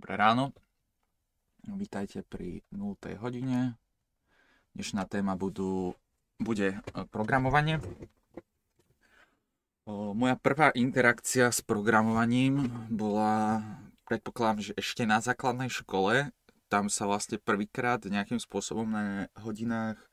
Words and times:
Dobré 0.00 0.16
ráno. 0.16 0.56
Vítajte 1.60 2.24
pri 2.24 2.64
0. 2.72 2.96
hodine. 3.20 3.76
Dnešná 4.72 5.04
téma 5.04 5.36
budú, 5.36 5.92
bude 6.40 6.72
e, 6.72 7.04
programovanie. 7.12 7.84
O, 9.84 10.16
moja 10.16 10.40
prvá 10.40 10.72
interakcia 10.72 11.52
s 11.52 11.60
programovaním 11.60 12.64
bola, 12.88 13.60
predpokladám, 14.08 14.72
že 14.72 14.80
ešte 14.80 15.04
na 15.04 15.20
základnej 15.20 15.68
škole. 15.68 16.32
Tam 16.72 16.88
sa 16.88 17.04
vlastne 17.04 17.36
prvýkrát 17.36 18.00
nejakým 18.00 18.40
spôsobom 18.40 18.88
na 18.88 19.28
hodinách 19.36 20.00
e, 20.00 20.08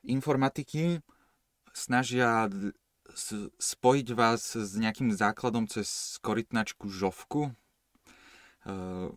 informatiky 0.00 1.04
snažia 1.76 2.48
spojiť 3.60 4.08
vás 4.16 4.56
s 4.56 4.72
nejakým 4.80 5.12
základom 5.12 5.68
cez 5.68 6.16
korytnačku 6.24 6.88
žovku, 6.88 7.52
Uh, 8.66 9.14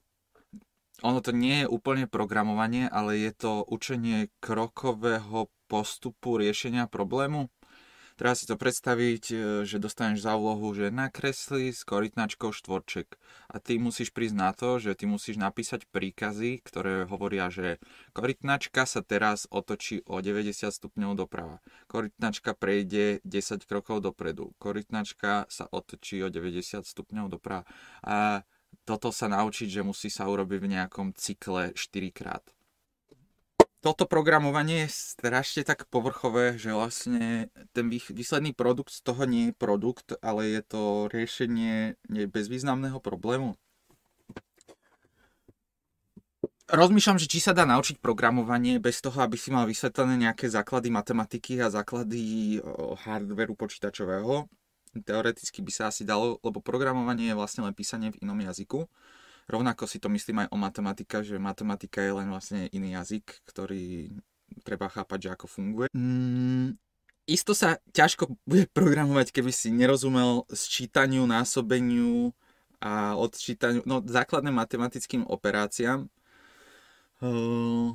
ono 1.02 1.20
to 1.24 1.32
nie 1.32 1.64
je 1.64 1.72
úplne 1.72 2.06
programovanie, 2.12 2.92
ale 2.92 3.16
je 3.18 3.32
to 3.32 3.64
učenie 3.64 4.28
krokového 4.44 5.48
postupu 5.72 6.36
riešenia 6.36 6.92
problému. 6.92 7.48
Treba 8.20 8.36
si 8.36 8.44
to 8.44 8.60
predstaviť, 8.60 9.24
e, 9.32 9.36
že 9.64 9.80
dostaneš 9.80 10.28
za 10.28 10.36
úlohu, 10.36 10.76
že 10.76 10.92
nakresli 10.92 11.72
s 11.72 11.88
korytnačkou 11.88 12.52
štvorček 12.52 13.16
a 13.48 13.64
ty 13.64 13.80
musíš 13.80 14.12
prísť 14.12 14.36
na 14.36 14.52
to, 14.52 14.76
že 14.76 14.92
ty 15.00 15.08
musíš 15.08 15.40
napísať 15.40 15.88
príkazy, 15.88 16.60
ktoré 16.60 17.08
hovoria, 17.08 17.48
že 17.48 17.80
korytnačka 18.12 18.84
sa 18.84 19.08
teraz 19.08 19.48
otočí 19.48 20.04
o 20.04 20.20
90 20.20 20.52
stupňov 20.52 21.16
doprava. 21.16 21.64
Korytnačka 21.88 22.60
prejde 22.60 23.24
10 23.24 23.64
krokov 23.64 24.04
dopredu. 24.04 24.52
Korytnačka 24.60 25.48
sa 25.48 25.72
otočí 25.72 26.20
o 26.20 26.28
90 26.28 26.84
stupňov 26.84 27.40
doprava. 27.40 27.64
A 28.04 28.44
toto 28.84 29.14
sa 29.14 29.30
naučiť, 29.30 29.70
že 29.70 29.82
musí 29.86 30.10
sa 30.10 30.26
urobiť 30.26 30.60
v 30.62 30.72
nejakom 30.74 31.14
cykle 31.14 31.78
4 31.78 32.10
krát. 32.10 32.42
Toto 33.80 34.04
programovanie 34.04 34.84
je 34.84 35.16
strašne 35.16 35.64
tak 35.64 35.88
povrchové, 35.88 36.60
že 36.60 36.76
vlastne 36.76 37.48
ten 37.72 37.88
výsledný 37.88 38.52
produkt 38.52 38.92
z 38.92 39.00
toho 39.08 39.24
nie 39.24 39.50
je 39.50 39.54
produkt, 39.56 40.20
ale 40.20 40.52
je 40.52 40.62
to 40.68 41.08
riešenie 41.08 41.96
bezvýznamného 42.10 43.00
problému. 43.00 43.56
Rozmýšľam, 46.70 47.18
že 47.18 47.32
či 47.32 47.40
sa 47.40 47.56
dá 47.56 47.64
naučiť 47.66 48.04
programovanie 48.04 48.78
bez 48.84 49.00
toho, 49.00 49.16
aby 49.24 49.40
si 49.40 49.50
mal 49.50 49.64
vysvetlené 49.64 50.28
nejaké 50.28 50.52
základy 50.52 50.92
matematiky 50.92 51.64
a 51.64 51.72
základy 51.72 52.60
hardveru 53.08 53.56
počítačového 53.56 54.46
teoreticky 54.94 55.62
by 55.62 55.72
sa 55.72 55.84
asi 55.94 56.08
dalo, 56.08 56.42
lebo 56.42 56.64
programovanie 56.64 57.32
je 57.32 57.38
vlastne 57.38 57.62
len 57.66 57.76
písanie 57.78 58.10
v 58.10 58.26
inom 58.26 58.38
jazyku. 58.42 58.90
Rovnako 59.50 59.90
si 59.90 59.98
to 59.98 60.14
myslím 60.14 60.46
aj 60.46 60.48
o 60.54 60.58
matematika, 60.62 61.26
že 61.26 61.42
matematika 61.42 62.06
je 62.06 62.14
len 62.14 62.30
vlastne 62.30 62.70
iný 62.70 62.94
jazyk, 62.94 63.26
ktorý 63.50 64.14
treba 64.62 64.90
chápať, 64.90 65.20
že 65.26 65.30
ako 65.34 65.46
funguje. 65.50 65.88
Mm, 65.94 66.78
isto 67.30 67.54
sa 67.54 67.78
ťažko 67.94 68.30
bude 68.46 68.70
programovať, 68.74 69.34
keby 69.34 69.54
si 69.54 69.74
nerozumel 69.74 70.46
sčítaniu, 70.50 71.26
násobeniu 71.30 72.34
a 72.82 73.14
odčítaniu, 73.18 73.86
no 73.86 74.02
základným 74.02 74.54
matematickým 74.58 75.26
operáciám. 75.26 76.10
Uh, 77.20 77.94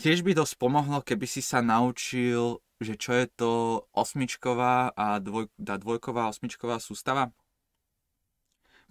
tiež 0.00 0.24
by 0.24 0.34
dosť 0.34 0.54
pomohlo, 0.58 1.04
keby 1.04 1.26
si 1.28 1.44
sa 1.44 1.60
naučil 1.60 2.58
že 2.82 2.98
čo 2.98 3.14
je 3.14 3.26
to 3.30 3.50
osmičková 3.94 4.94
a 4.94 5.18
dvoj, 5.22 5.48
dvojková 5.58 6.28
osmičková 6.28 6.78
sústava? 6.82 7.30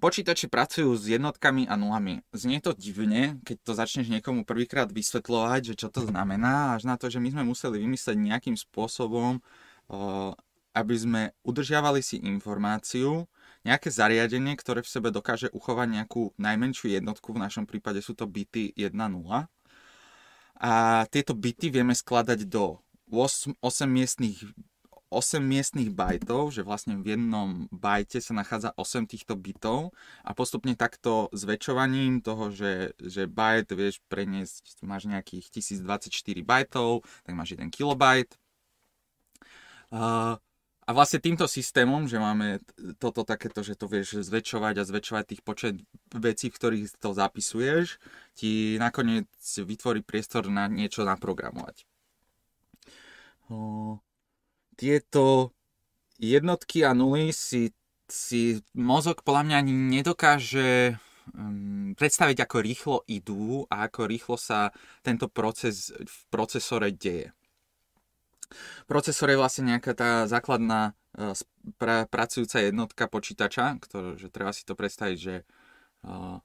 Počítače 0.02 0.50
pracujú 0.50 0.98
s 0.98 1.06
jednotkami 1.06 1.70
a 1.70 1.78
nulami. 1.78 2.26
Znie 2.34 2.58
to 2.58 2.74
divne, 2.74 3.38
keď 3.46 3.58
to 3.62 3.72
začneš 3.78 4.10
niekomu 4.10 4.50
prvýkrát 4.50 4.90
vysvetľovať, 4.90 5.62
že 5.62 5.76
čo 5.78 5.94
to 5.94 6.10
znamená, 6.10 6.74
až 6.74 6.90
na 6.90 6.98
to, 6.98 7.06
že 7.06 7.22
my 7.22 7.30
sme 7.30 7.46
museli 7.46 7.78
vymyslieť 7.78 8.18
nejakým 8.18 8.58
spôsobom, 8.58 9.46
aby 10.74 10.96
sme 10.98 11.38
udržiavali 11.46 12.02
si 12.02 12.18
informáciu, 12.18 13.30
nejaké 13.62 13.94
zariadenie, 13.94 14.58
ktoré 14.58 14.82
v 14.82 14.90
sebe 14.90 15.14
dokáže 15.14 15.54
uchovať 15.54 16.02
nejakú 16.02 16.34
najmenšiu 16.34 16.98
jednotku, 16.98 17.38
v 17.38 17.46
našom 17.46 17.70
prípade 17.70 18.02
sú 18.02 18.18
to 18.18 18.26
byty 18.26 18.74
1.0. 18.74 18.98
A 20.62 21.06
tieto 21.14 21.38
byty 21.38 21.70
vieme 21.70 21.94
skladať 21.94 22.50
do 22.50 22.82
8, 23.12 23.60
8 23.60 23.88
miestných 23.88 24.40
8 25.12 25.44
miestných 25.44 25.92
bajtov, 25.92 26.56
že 26.56 26.64
vlastne 26.64 26.96
v 26.96 27.20
jednom 27.20 27.68
bajte 27.68 28.24
sa 28.24 28.32
nachádza 28.32 28.72
8 28.80 29.12
týchto 29.12 29.36
bitov 29.36 29.92
a 30.24 30.32
postupne 30.32 30.72
takto 30.72 31.28
zväčšovaním 31.36 32.24
toho, 32.24 32.48
že, 32.48 32.96
že 32.96 33.28
bajt 33.28 33.76
vieš 33.76 34.00
preniesť, 34.08 34.80
máš 34.88 35.12
nejakých 35.12 35.52
1024 35.52 36.16
bajtov, 36.48 37.04
tak 37.28 37.34
máš 37.36 37.60
1 37.60 37.68
kilobajt. 37.76 38.40
Uh, 39.92 40.40
a 40.88 40.90
vlastne 40.96 41.20
týmto 41.20 41.44
systémom, 41.44 42.08
že 42.08 42.16
máme 42.16 42.64
toto 42.96 43.28
takéto, 43.28 43.68
že 43.68 43.76
to 43.76 43.92
vieš 43.92 44.24
zväčšovať 44.24 44.80
a 44.80 44.88
zväčšovať 44.88 45.24
tých 45.28 45.44
počet 45.44 45.76
vecí, 46.16 46.48
v 46.48 46.56
ktorých 46.56 46.88
to 46.96 47.12
zapisuješ, 47.12 48.00
ti 48.32 48.80
nakoniec 48.80 49.28
vytvorí 49.44 50.08
priestor 50.08 50.48
na 50.48 50.72
niečo 50.72 51.04
naprogramovať 51.04 51.91
tieto 54.76 55.54
jednotky 56.22 56.86
a 56.86 56.94
nuly 56.94 57.34
si, 57.34 57.74
si 58.06 58.62
mozog 58.78 59.26
podľa 59.26 59.44
mňa 59.48 59.56
ani 59.58 59.74
nedokáže 59.74 60.98
um, 61.34 61.94
predstaviť, 61.98 62.38
ako 62.46 62.58
rýchlo 62.62 62.98
idú 63.10 63.66
a 63.70 63.90
ako 63.90 64.02
rýchlo 64.06 64.36
sa 64.38 64.70
tento 65.02 65.30
proces 65.30 65.90
v 65.94 66.18
procesore 66.30 66.94
deje. 66.94 67.34
Procesor 68.86 69.32
je 69.32 69.40
vlastne 69.40 69.76
nejaká 69.76 69.96
tá 69.96 70.12
základná 70.28 70.94
uh, 71.18 71.34
pra, 71.80 72.06
pracujúca 72.06 72.60
jednotka 72.60 73.08
počítača, 73.08 73.80
ktoré, 73.80 74.20
že 74.20 74.28
treba 74.30 74.52
si 74.52 74.68
to 74.68 74.76
predstaviť, 74.76 75.18
že 75.18 75.36
uh, 76.06 76.44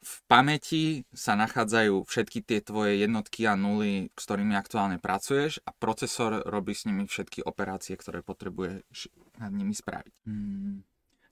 v 0.00 0.14
pamäti 0.24 0.84
sa 1.12 1.36
nachádzajú 1.36 2.08
všetky 2.08 2.40
tie 2.40 2.64
tvoje 2.64 3.04
jednotky 3.04 3.44
a 3.44 3.52
nuly, 3.52 4.08
s 4.16 4.22
ktorými 4.24 4.56
aktuálne 4.56 4.96
pracuješ 4.96 5.60
a 5.68 5.76
procesor 5.76 6.40
robí 6.48 6.72
s 6.72 6.88
nimi 6.88 7.04
všetky 7.04 7.44
operácie, 7.44 8.00
ktoré 8.00 8.24
potrebuješ 8.24 9.12
nad 9.36 9.52
nimi 9.52 9.76
spraviť. 9.76 10.14
Hmm. 10.24 10.80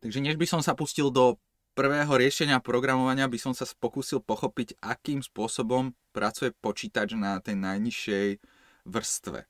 Takže 0.05 0.21
než 0.21 0.37
by 0.37 0.47
som 0.47 0.61
sa 0.61 0.77
pustil 0.77 1.09
do 1.09 1.41
prvého 1.73 2.13
riešenia 2.13 2.61
programovania, 2.61 3.31
by 3.31 3.41
som 3.41 3.53
sa 3.57 3.65
pokúsil 3.65 4.21
pochopiť, 4.21 4.77
akým 4.85 5.25
spôsobom 5.25 5.97
pracuje 6.13 6.53
počítač 6.53 7.17
na 7.17 7.41
tej 7.41 7.57
najnižšej 7.57 8.27
vrstve 8.85 9.49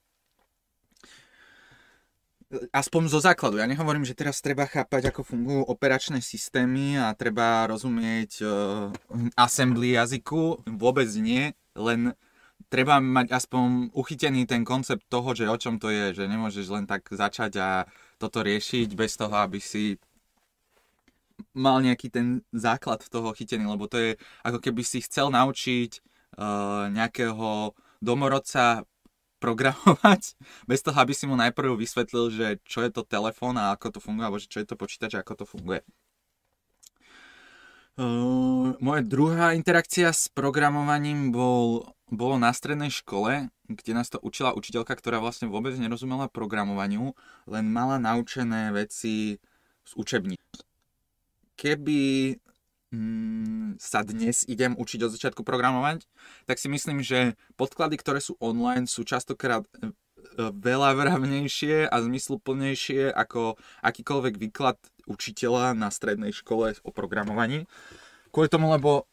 aspoň 2.72 3.02
zo 3.12 3.20
základu. 3.20 3.60
Ja 3.60 3.68
nehovorím, 3.68 4.08
že 4.08 4.16
teraz 4.16 4.40
treba 4.40 4.64
chápať, 4.64 5.12
ako 5.12 5.20
fungujú 5.20 5.62
operačné 5.68 6.24
systémy 6.24 6.96
a 6.96 7.12
treba 7.12 7.68
rozumieť 7.68 8.30
uh, 8.40 8.48
assembly 9.36 9.96
jazyku. 9.96 10.64
Vôbec 10.64 11.08
nie, 11.20 11.52
len 11.76 12.16
treba 12.72 13.00
mať 13.04 13.36
aspoň 13.36 13.92
uchytený 13.92 14.48
ten 14.48 14.64
koncept 14.64 15.04
toho, 15.12 15.36
že 15.36 15.48
o 15.48 15.56
čom 15.60 15.76
to 15.76 15.92
je, 15.92 16.16
že 16.16 16.24
nemôžeš 16.24 16.66
len 16.72 16.84
tak 16.88 17.04
začať 17.12 17.52
a 17.60 17.68
toto 18.16 18.40
riešiť 18.40 18.96
bez 18.96 19.20
toho, 19.20 19.32
aby 19.44 19.60
si 19.60 20.00
mal 21.54 21.78
nejaký 21.84 22.10
ten 22.10 22.42
základ 22.50 23.04
toho 23.06 23.30
chytený, 23.30 23.68
lebo 23.68 23.86
to 23.86 24.00
je 24.00 24.10
ako 24.42 24.58
keby 24.58 24.82
si 24.82 25.04
chcel 25.04 25.30
naučiť 25.30 26.00
uh, 26.40 26.90
nejakého 26.90 27.76
domorodca 28.02 28.88
programovať, 29.38 30.34
bez 30.70 30.80
toho, 30.82 30.98
aby 30.98 31.14
si 31.14 31.24
mu 31.24 31.34
najprv 31.38 31.78
vysvetlil, 31.78 32.30
že 32.30 32.46
čo 32.66 32.82
je 32.84 32.90
to 32.92 33.06
telefón 33.06 33.56
a 33.56 33.74
ako 33.74 33.96
to 33.96 33.98
funguje, 34.02 34.24
alebo 34.26 34.38
čo 34.42 34.58
je 34.60 34.68
to 34.68 34.76
počítač 34.76 35.16
a 35.16 35.22
ako 35.22 35.42
to 35.42 35.44
funguje. 35.46 35.80
Uh, 37.98 38.78
moja 38.78 39.02
druhá 39.02 39.58
interakcia 39.58 40.14
s 40.14 40.30
programovaním 40.30 41.34
bol, 41.34 41.82
bolo 42.06 42.38
na 42.38 42.54
strednej 42.54 42.94
škole, 42.94 43.50
kde 43.66 43.90
nás 43.90 44.06
to 44.06 44.22
učila 44.22 44.54
učiteľka, 44.54 44.94
ktorá 44.94 45.18
vlastne 45.18 45.50
vôbec 45.50 45.74
nerozumela 45.74 46.30
programovaniu, 46.30 47.18
len 47.50 47.66
mala 47.66 47.98
naučené 47.98 48.70
veci 48.70 49.42
z 49.82 49.92
učební. 49.98 50.38
Keby 51.58 51.98
Mm, 52.88 53.76
sa 53.76 54.00
dnes 54.00 54.48
idem 54.48 54.72
učiť 54.72 55.04
od 55.04 55.12
začiatku 55.12 55.44
programovať, 55.44 56.08
tak 56.48 56.56
si 56.56 56.72
myslím, 56.72 57.04
že 57.04 57.36
podklady, 57.60 58.00
ktoré 58.00 58.16
sú 58.16 58.40
online, 58.40 58.88
sú 58.88 59.04
častokrát 59.04 59.68
e, 59.76 59.92
e, 59.92 60.48
veľa 60.48 60.96
vravnejšie 60.96 61.84
a 61.84 61.96
zmysluplnejšie 62.00 63.12
ako 63.12 63.60
akýkoľvek 63.84 64.40
výklad 64.40 64.80
učiteľa 65.04 65.76
na 65.76 65.92
strednej 65.92 66.32
škole 66.32 66.80
o 66.80 66.88
programovaní. 66.88 67.68
Kvôli 68.32 68.48
tomu, 68.48 68.72
lebo 68.72 69.04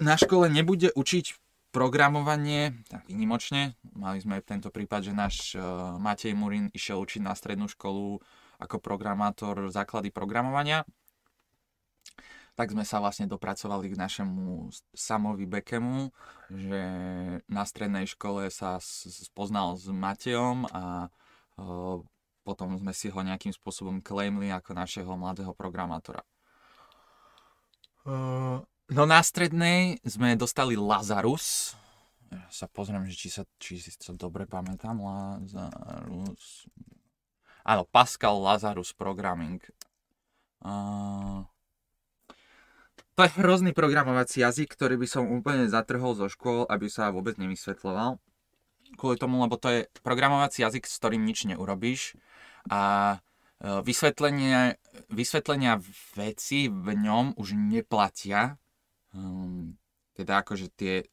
na 0.00 0.16
škole 0.16 0.48
nebude 0.48 0.88
učiť 0.96 1.36
programovanie, 1.68 2.80
tak 2.88 3.04
výnimočne, 3.12 3.76
mali 3.92 4.24
sme 4.24 4.40
tento 4.40 4.72
prípad, 4.72 5.08
že 5.08 5.12
náš 5.12 5.36
uh, 5.56 5.96
Matej 5.96 6.36
Murin 6.36 6.68
išiel 6.76 7.00
učiť 7.00 7.24
na 7.24 7.32
strednú 7.32 7.64
školu 7.64 8.20
ako 8.60 8.76
programátor 8.76 9.72
základy 9.72 10.12
programovania 10.12 10.84
tak 12.52 12.76
sme 12.76 12.84
sa 12.84 13.00
vlastne 13.00 13.24
dopracovali 13.24 13.88
k 13.88 14.00
našemu 14.00 14.68
Samovi 14.92 15.48
Bekemu, 15.48 16.12
že 16.52 16.82
na 17.48 17.64
strednej 17.64 18.04
škole 18.04 18.52
sa 18.52 18.76
spoznal 18.80 19.80
s 19.80 19.88
Matejom 19.88 20.68
a 20.68 21.08
potom 22.42 22.76
sme 22.76 22.92
si 22.92 23.08
ho 23.08 23.20
nejakým 23.22 23.54
spôsobom 23.56 24.04
claimli 24.04 24.52
ako 24.52 24.76
našeho 24.76 25.14
mladého 25.16 25.56
programátora. 25.56 26.20
No 28.92 29.02
na 29.06 29.20
strednej 29.22 30.02
sme 30.02 30.34
dostali 30.34 30.74
Lazarus. 30.76 31.78
Ja 32.32 32.44
sa 32.48 32.66
pozriem, 32.68 33.04
že 33.08 33.16
či 33.16 33.28
sa, 33.28 33.44
či 33.60 33.78
si 33.78 33.92
to 33.96 34.16
dobre 34.16 34.44
pamätám. 34.48 35.00
Lazarus. 35.00 36.66
Áno, 37.62 37.86
Pascal 37.86 38.40
Lazarus 38.42 38.90
Programming. 38.96 39.62
Uh, 40.64 41.46
to 43.16 43.20
je 43.28 43.36
hrozný 43.36 43.76
programovací 43.76 44.40
jazyk, 44.40 44.72
ktorý 44.72 44.96
by 44.96 45.06
som 45.08 45.28
úplne 45.28 45.68
zatrhol 45.68 46.16
zo 46.16 46.32
škôl, 46.32 46.64
aby 46.68 46.88
sa 46.88 47.12
vôbec 47.12 47.36
nevysvetľoval. 47.36 48.16
Kvôli 48.96 49.16
tomu, 49.16 49.40
lebo 49.40 49.56
to 49.56 49.68
je 49.68 49.80
programovací 50.04 50.64
jazyk, 50.64 50.84
s 50.84 51.00
ktorým 51.00 51.24
nič 51.24 51.48
neurobíš 51.48 52.16
a 52.68 53.16
e, 53.16 53.16
vysvetlenia, 53.84 54.76
vysvetlenia 55.08 55.80
veci 56.16 56.68
v 56.68 56.88
ňom 56.92 57.36
už 57.40 57.56
neplatia. 57.56 58.60
Um, 59.12 59.76
teda 60.16 60.40
akože 60.44 60.72
tie 60.72 61.04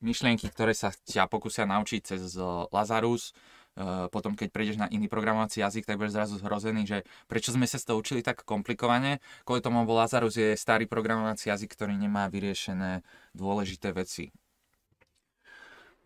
myšlienky, 0.00 0.48
ktoré 0.48 0.72
sa 0.76 0.92
ťa 0.92 1.28
pokúsia 1.28 1.64
naučiť 1.68 2.00
cez 2.04 2.36
Lazarus, 2.72 3.32
Eh, 3.32 3.59
potom 4.12 4.36
keď 4.36 4.48
prejdeš 4.52 4.76
na 4.80 4.88
iný 4.92 5.08
programovací 5.08 5.64
jazyk, 5.64 5.88
tak 5.88 5.96
budeš 5.96 6.16
zrazu 6.16 6.34
zhrozený, 6.38 6.82
že 6.86 6.98
prečo 7.26 7.52
sme 7.54 7.64
sa 7.64 7.80
to 7.80 7.96
učili 7.96 8.20
tak 8.20 8.44
komplikovane. 8.44 9.18
Kvôli 9.48 9.64
tomu 9.64 9.82
bol 9.88 9.98
Lazarus 9.98 10.36
je 10.36 10.54
starý 10.54 10.84
programovací 10.84 11.48
jazyk, 11.48 11.72
ktorý 11.72 11.96
nemá 11.96 12.28
vyriešené 12.28 13.02
dôležité 13.32 13.92
veci. 13.96 14.30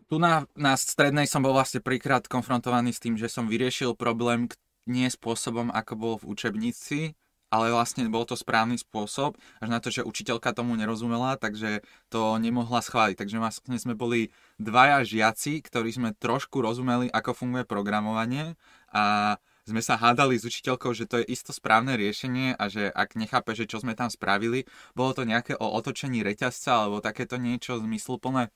Tu 0.05 0.21
na, 0.21 0.45
na 0.53 0.77
strednej 0.77 1.25
som 1.25 1.41
bol 1.41 1.57
vlastne 1.57 1.81
prvýkrát 1.81 2.21
konfrontovaný 2.29 2.93
s 2.93 3.01
tým, 3.01 3.17
že 3.17 3.25
som 3.25 3.49
vyriešil 3.49 3.97
problém 3.97 4.45
nie 4.85 5.09
spôsobom, 5.09 5.73
ako 5.73 5.93
bol 5.97 6.13
v 6.21 6.29
učebnici, 6.29 7.17
ale 7.53 7.71
vlastne 7.71 8.05
bol 8.09 8.25
to 8.25 8.33
správny 8.33 8.75
spôsob, 8.81 9.37
až 9.61 9.67
na 9.69 9.79
to, 9.79 9.93
že 9.93 10.03
učiteľka 10.03 10.51
tomu 10.51 10.73
nerozumela, 10.75 11.37
takže 11.37 11.85
to 12.09 12.35
nemohla 12.41 12.81
schváliť. 12.81 13.15
Takže 13.15 13.37
vlastne 13.37 13.77
sme 13.77 13.93
boli 13.93 14.33
dvaja 14.57 15.05
žiaci, 15.05 15.61
ktorí 15.63 15.89
sme 15.93 16.09
trošku 16.17 16.59
rozumeli, 16.59 17.07
ako 17.13 17.31
funguje 17.37 17.63
programovanie 17.63 18.57
a 18.91 19.37
sme 19.65 19.81
sa 19.81 19.97
hádali 19.97 20.37
s 20.37 20.45
učiteľkou, 20.45 20.93
že 20.93 21.09
to 21.09 21.21
je 21.21 21.25
isto 21.33 21.49
správne 21.49 21.97
riešenie 21.97 22.53
a 22.53 22.69
že 22.69 22.85
ak 22.85 23.17
nechápe, 23.17 23.57
že 23.57 23.65
čo 23.65 23.81
sme 23.81 23.97
tam 23.97 24.13
spravili, 24.13 24.69
bolo 24.93 25.17
to 25.17 25.25
nejaké 25.25 25.57
o 25.57 25.73
otočení 25.73 26.21
reťazca 26.21 26.85
alebo 26.85 27.01
takéto 27.01 27.41
niečo 27.41 27.81
zmysluplné. 27.81 28.53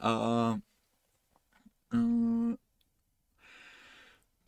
Uh, 0.00 0.56
um, 1.92 2.56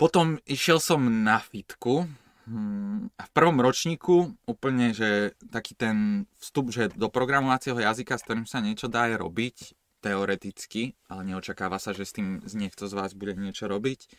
potom 0.00 0.40
išiel 0.48 0.80
som 0.80 1.04
na 1.22 1.38
fitku, 1.44 2.08
Hmm, 2.42 3.06
v 3.14 3.30
prvom 3.30 3.62
ročníku 3.62 4.34
úplne, 4.50 4.90
že 4.90 5.38
taký 5.54 5.78
ten 5.78 6.26
vstup, 6.42 6.74
že 6.74 6.90
do 6.90 7.06
programovacieho 7.06 7.78
jazyka, 7.78 8.18
s 8.18 8.24
ktorým 8.26 8.50
sa 8.50 8.58
niečo 8.58 8.90
dá 8.90 9.06
robiť, 9.14 9.78
teoreticky, 10.02 10.98
ale 11.06 11.30
neočakáva 11.30 11.78
sa, 11.78 11.94
že 11.94 12.02
s 12.02 12.12
tým 12.18 12.42
z 12.42 12.58
niekto 12.58 12.90
z 12.90 12.98
vás 12.98 13.14
bude 13.14 13.38
niečo 13.38 13.70
robiť, 13.70 14.10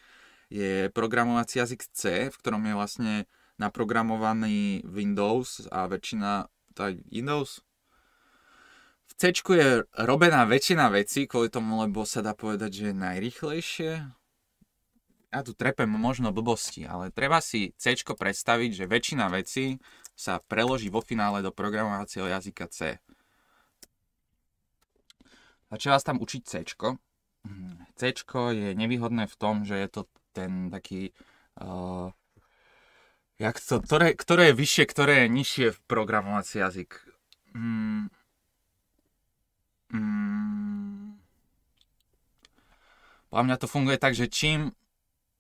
je 0.48 0.88
programovací 0.96 1.60
jazyk 1.60 1.84
C, 1.92 2.02
v 2.32 2.36
ktorom 2.40 2.64
je 2.64 2.74
vlastne 2.80 3.14
naprogramovaný 3.60 4.88
Windows 4.88 5.68
a 5.68 5.92
väčšina, 5.92 6.48
tá 6.72 6.96
Windows, 7.12 7.60
v 9.04 9.14
C 9.20 9.36
je 9.36 9.84
robená 10.00 10.48
väčšina 10.48 10.90
vecí, 10.90 11.28
kvôli 11.28 11.52
tomu, 11.52 11.84
lebo 11.84 12.08
sa 12.08 12.24
dá 12.24 12.32
povedať, 12.32 12.72
že 12.72 12.86
je 12.90 12.96
najrychlejšie, 13.04 13.92
ja 15.34 15.42
tu 15.42 15.58
trepem 15.58 15.90
možno 15.90 16.30
blbosti, 16.30 16.86
ale 16.86 17.10
treba 17.10 17.42
si 17.42 17.74
C 17.82 17.98
predstaviť, 17.98 18.86
že 18.86 18.86
väčšina 18.86 19.34
vecí 19.34 19.82
sa 20.14 20.38
preloží 20.46 20.94
vo 20.94 21.02
finále 21.02 21.42
do 21.42 21.50
programovacieho 21.50 22.30
jazyka 22.30 22.70
C. 22.70 23.02
A 25.74 25.82
čo 25.82 25.90
vás 25.90 26.06
tam 26.06 26.22
učiť 26.22 26.42
C? 26.46 26.62
C 27.98 28.02
je 28.54 28.70
nevýhodné 28.78 29.26
v 29.26 29.36
tom, 29.42 29.66
že 29.66 29.74
je 29.82 29.90
to 29.90 30.02
ten 30.38 30.70
taký... 30.70 31.10
Uh, 31.58 32.14
jak 33.42 33.58
to, 33.58 33.82
ktoré, 33.82 34.14
ktoré 34.14 34.54
je 34.54 34.60
vyššie, 34.62 34.86
ktoré 34.86 35.14
je 35.26 35.34
nižšie 35.34 35.68
v 35.74 35.80
programovací 35.90 36.62
jazyk? 36.62 36.94
Mm, 37.58 38.10
mm, 39.98 41.18
podľa 43.34 43.46
mňa 43.50 43.58
to 43.58 43.66
funguje 43.66 43.98
tak, 43.98 44.14
že 44.14 44.30
čím 44.30 44.78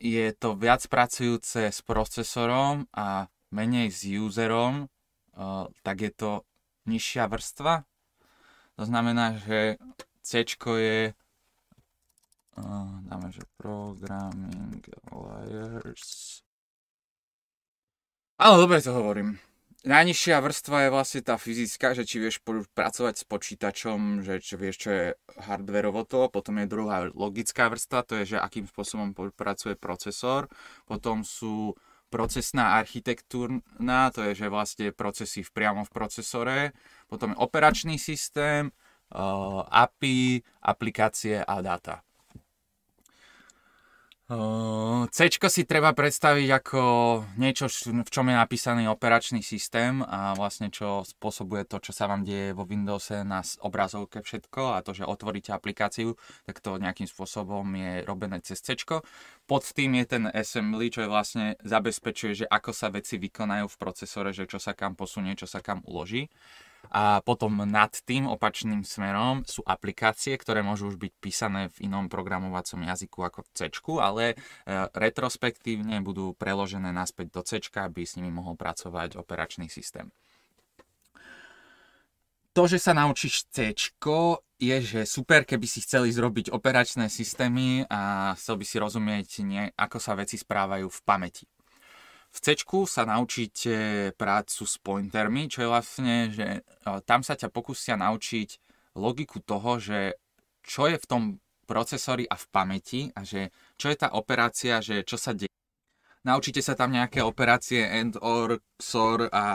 je 0.04 0.36
to 0.36 0.60
viac 0.60 0.84
pracujúce 0.92 1.72
s 1.72 1.80
procesorom 1.80 2.92
a 2.92 3.32
menej 3.56 3.88
s 3.88 4.04
userom, 4.04 4.92
uh, 5.40 5.72
tak 5.80 6.04
je 6.04 6.12
to 6.12 6.32
nižšia 6.92 7.32
vrstva. 7.32 7.88
To 8.76 8.84
znamená, 8.84 9.40
že 9.40 9.80
C 10.20 10.44
je 10.44 11.16
uh, 12.60 12.92
dáme, 13.08 13.32
že 13.32 13.48
programming 13.56 14.84
layers. 15.08 16.44
Ale 18.36 18.60
dobre 18.60 18.84
to 18.84 18.92
hovorím 18.92 19.40
najnižšia 19.84 20.40
vrstva 20.40 20.88
je 20.88 20.90
vlastne 20.90 21.22
tá 21.22 21.36
fyzická, 21.36 21.92
že 21.92 22.08
či 22.08 22.24
vieš 22.24 22.40
pracovať 22.74 23.16
s 23.20 23.26
počítačom, 23.28 24.24
že 24.24 24.40
či 24.40 24.56
vieš, 24.56 24.76
čo 24.88 24.90
je 24.90 25.06
hardwareovo 25.40 26.08
to, 26.08 26.32
potom 26.32 26.60
je 26.60 26.72
druhá 26.72 27.12
logická 27.12 27.68
vrstva, 27.68 28.08
to 28.08 28.24
je, 28.24 28.36
že 28.36 28.38
akým 28.40 28.66
spôsobom 28.68 29.12
pracuje 29.36 29.76
procesor, 29.76 30.48
potom 30.88 31.28
sú 31.28 31.76
procesná 32.08 32.78
architektúrna, 32.78 34.14
to 34.14 34.22
je, 34.32 34.46
že 34.46 34.54
vlastne 34.54 34.94
procesy 34.94 35.42
v, 35.42 35.50
priamo 35.50 35.82
v 35.82 35.92
procesore, 35.92 36.58
potom 37.10 37.34
je 37.34 37.42
operačný 37.42 37.98
systém, 37.98 38.70
uh, 38.70 39.66
API, 39.66 40.46
aplikácie 40.62 41.42
a 41.42 41.56
data. 41.66 42.06
C 45.12 45.28
si 45.30 45.64
treba 45.68 45.92
predstaviť 45.92 46.48
ako 46.50 46.82
niečo, 47.38 47.68
v 47.68 48.10
čom 48.10 48.26
je 48.32 48.36
napísaný 48.36 48.88
operačný 48.88 49.44
systém 49.44 50.00
a 50.00 50.34
vlastne 50.34 50.72
čo 50.72 51.04
spôsobuje 51.04 51.68
to, 51.68 51.84
čo 51.84 51.92
sa 51.92 52.08
vám 52.08 52.24
deje 52.24 52.56
vo 52.56 52.64
Windowse 52.64 53.22
na 53.28 53.44
obrazovke 53.62 54.24
všetko 54.24 54.78
a 54.78 54.82
to, 54.82 54.96
že 54.96 55.10
otvoríte 55.10 55.52
aplikáciu, 55.52 56.16
tak 56.48 56.64
to 56.64 56.80
nejakým 56.80 57.06
spôsobom 57.06 57.68
je 57.76 58.06
robené 58.08 58.40
cez 58.42 58.64
C. 58.64 58.80
Pod 59.44 59.64
tým 59.70 60.00
je 60.02 60.06
ten 60.08 60.24
assembly, 60.32 60.90
čo 60.90 61.04
je 61.06 61.12
vlastne 61.12 61.46
zabezpečuje, 61.62 62.44
že 62.44 62.46
ako 62.48 62.72
sa 62.72 62.90
veci 62.90 63.20
vykonajú 63.20 63.66
v 63.70 63.80
procesore, 63.80 64.32
že 64.32 64.48
čo 64.48 64.58
sa 64.58 64.72
kam 64.72 64.96
posunie, 64.96 65.36
čo 65.36 65.46
sa 65.46 65.60
kam 65.60 65.84
uloží 65.84 66.32
a 66.92 67.24
potom 67.24 67.64
nad 67.64 67.94
tým 68.04 68.28
opačným 68.28 68.84
smerom 68.84 69.48
sú 69.48 69.64
aplikácie, 69.64 70.36
ktoré 70.36 70.66
môžu 70.66 70.92
už 70.92 71.00
byť 71.00 71.14
písané 71.24 71.62
v 71.72 71.88
inom 71.88 72.12
programovacom 72.12 72.84
jazyku 72.84 73.20
ako 73.24 73.40
v 73.46 73.50
C, 73.56 73.60
ale 74.02 74.24
e, 74.32 74.36
retrospektívne 74.92 76.04
budú 76.04 76.36
preložené 76.36 76.92
naspäť 76.92 77.40
do 77.40 77.42
C, 77.46 77.64
aby 77.80 78.04
s 78.04 78.20
nimi 78.20 78.30
mohol 78.30 78.60
pracovať 78.60 79.16
operačný 79.16 79.72
systém. 79.72 80.12
To, 82.54 82.70
že 82.70 82.78
sa 82.78 82.94
naučíš 82.94 83.50
C, 83.50 83.74
je, 84.62 84.78
že 84.80 85.02
super, 85.10 85.42
keby 85.44 85.66
si 85.66 85.82
chceli 85.82 86.14
zrobiť 86.14 86.54
operačné 86.54 87.10
systémy 87.10 87.90
a 87.90 88.32
chcel 88.38 88.62
by 88.62 88.66
si 88.66 88.78
rozumieť, 88.78 89.30
nie, 89.42 89.64
ako 89.74 89.98
sa 89.98 90.14
veci 90.14 90.38
správajú 90.38 90.88
v 90.88 91.00
pamäti. 91.02 91.50
V 92.34 92.42
C 92.42 92.58
sa 92.90 93.06
naučíte 93.06 94.10
prácu 94.18 94.66
s 94.66 94.82
pointermi, 94.82 95.46
čo 95.46 95.62
je 95.62 95.70
vlastne, 95.70 96.16
že 96.34 96.66
tam 97.06 97.22
sa 97.22 97.38
ťa 97.38 97.54
pokúsia 97.54 97.94
naučiť 97.94 98.58
logiku 98.98 99.38
toho, 99.38 99.78
že 99.78 100.18
čo 100.66 100.90
je 100.90 100.98
v 100.98 101.06
tom 101.06 101.24
procesori 101.70 102.26
a 102.26 102.34
v 102.34 102.46
pamäti 102.50 103.02
a 103.14 103.22
že 103.22 103.54
čo 103.78 103.94
je 103.94 103.98
tá 104.02 104.18
operácia, 104.18 104.82
že 104.82 105.06
čo 105.06 105.22
sa 105.22 105.38
deje. 105.38 105.54
Naučíte 106.26 106.66
sa 106.66 106.74
tam 106.74 106.96
nejaké 106.96 107.22
operácie 107.22 107.86
AND, 107.86 108.18
OR, 108.18 108.58
XOR 108.82 109.30
a 109.30 109.46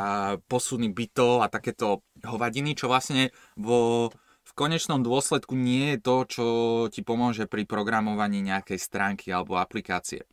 posuny 0.47 0.93
bytov 0.93 1.43
a 1.43 1.51
takéto 1.51 2.07
hovadiny, 2.23 2.79
čo 2.79 2.87
vlastne 2.93 3.35
vo, 3.59 4.13
v 4.45 4.53
konečnom 4.55 5.03
dôsledku 5.03 5.57
nie 5.57 5.97
je 5.97 5.99
to, 5.99 6.17
čo 6.31 6.47
ti 6.93 7.03
pomôže 7.03 7.51
pri 7.51 7.67
programovaní 7.67 8.39
nejakej 8.45 8.79
stránky 8.79 9.35
alebo 9.35 9.59
aplikácie. 9.59 10.29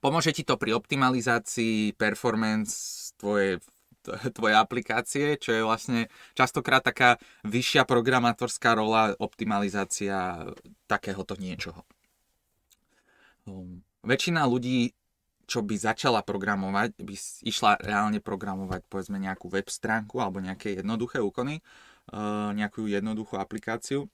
Pomôže 0.00 0.32
ti 0.32 0.42
to 0.42 0.56
pri 0.56 0.72
optimalizácii 0.76 1.94
performance 1.94 3.12
tvojej 3.20 3.60
tvoje 4.32 4.54
aplikácie, 4.56 5.36
čo 5.36 5.52
je 5.52 5.60
vlastne 5.60 6.08
častokrát 6.32 6.80
taká 6.80 7.20
vyššia 7.44 7.84
programátorská 7.84 8.72
rola, 8.72 9.12
optimalizácia 9.20 10.48
takéhoto 10.88 11.36
niečoho. 11.36 11.84
Um, 13.44 13.84
väčšina 14.00 14.48
ľudí 14.48 14.96
čo 15.50 15.66
by 15.66 15.74
začala 15.74 16.22
programovať, 16.22 17.02
by 17.02 17.14
išla 17.42 17.82
reálne 17.82 18.22
programovať 18.22 18.86
povedzme 18.86 19.18
nejakú 19.18 19.50
web 19.50 19.66
stránku 19.66 20.22
alebo 20.22 20.38
nejaké 20.38 20.78
jednoduché 20.78 21.18
úkony, 21.18 21.58
nejakú 22.54 22.86
jednoduchú 22.86 23.34
aplikáciu, 23.34 24.06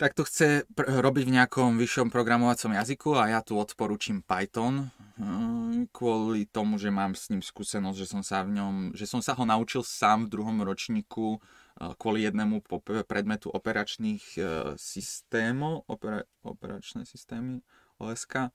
tak 0.00 0.16
to 0.16 0.24
chce 0.24 0.64
pr- 0.72 0.88
robiť 0.88 1.28
v 1.28 1.34
nejakom 1.36 1.76
vyššom 1.76 2.08
programovacom 2.08 2.72
jazyku 2.72 3.20
a 3.20 3.36
ja 3.36 3.40
tu 3.44 3.60
odporúčim 3.60 4.24
Python 4.24 4.88
hm, 5.20 5.92
kvôli 5.92 6.48
tomu, 6.48 6.80
že 6.80 6.88
mám 6.88 7.12
s 7.12 7.28
ním 7.28 7.44
skúsenosť, 7.44 7.98
že 8.00 8.08
som 8.08 8.24
sa 8.24 8.40
v 8.40 8.56
ňom, 8.56 8.74
že 8.96 9.04
som 9.04 9.20
sa 9.20 9.36
ho 9.36 9.44
naučil 9.44 9.84
sám 9.84 10.24
v 10.24 10.40
druhom 10.40 10.56
ročníku 10.64 11.36
eh, 11.36 11.92
kvôli 12.00 12.24
jednému 12.24 12.64
predmetu 13.04 13.52
operačných 13.52 14.24
eh, 14.40 14.44
systémov, 14.80 15.84
opera, 15.84 16.24
operačné 16.48 17.04
systémy 17.04 17.60
OSK. 18.00 18.48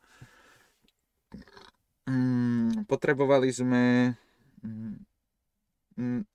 Mm, 2.09 2.89
potrebovali 2.89 3.53
sme 3.53 4.13
mm, 4.65 6.25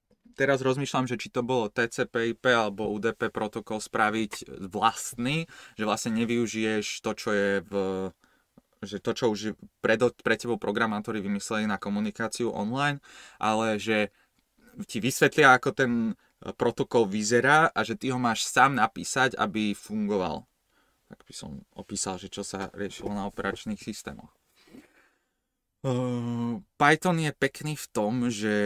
teraz 0.41 0.65
rozmýšľam, 0.65 1.05
že 1.05 1.21
či 1.21 1.29
to 1.29 1.45
bolo 1.45 1.69
TCP/IP 1.69 2.41
alebo 2.49 2.89
UDP 2.89 3.29
protokol 3.29 3.77
spraviť 3.85 4.65
vlastný, 4.73 5.45
že 5.77 5.85
vlastne 5.85 6.17
nevyužiješ 6.17 7.05
to, 7.05 7.11
čo 7.13 7.31
je 7.37 7.51
v 7.69 7.75
že 8.81 8.97
to, 8.97 9.13
čo 9.13 9.29
už 9.29 9.61
pred, 9.85 10.01
pre 10.25 10.41
tebou 10.41 10.57
programátori 10.57 11.21
vymysleli 11.21 11.69
na 11.69 11.77
komunikáciu 11.77 12.49
online, 12.49 13.05
ale 13.37 13.77
že 13.77 14.09
ti 14.89 15.05
vysvetlia, 15.05 15.53
ako 15.53 15.71
ten 15.77 15.93
protokol 16.57 17.05
vyzerá 17.05 17.69
a 17.69 17.85
že 17.85 18.01
ty 18.01 18.09
ho 18.09 18.17
máš 18.17 18.49
sám 18.49 18.81
napísať, 18.81 19.37
aby 19.37 19.77
fungoval. 19.77 20.49
Tak 21.13 21.21
by 21.29 21.35
som 21.37 21.61
opísal, 21.77 22.17
že 22.17 22.33
čo 22.33 22.41
sa 22.41 22.73
riešilo 22.73 23.13
na 23.13 23.29
operačných 23.29 23.77
systémoch. 23.77 24.33
Uh, 25.81 26.61
Python 26.77 27.21
je 27.21 27.33
pekný 27.37 27.77
v 27.77 27.87
tom, 27.93 28.29
že 28.29 28.57